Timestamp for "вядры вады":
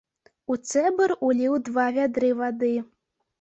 1.99-2.73